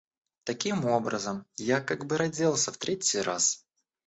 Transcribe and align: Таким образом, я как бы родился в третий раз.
Таким 0.45 0.85
образом, 0.85 1.45
я 1.57 1.79
как 1.79 2.07
бы 2.07 2.17
родился 2.17 2.71
в 2.71 2.77
третий 2.79 3.21
раз. 3.21 3.67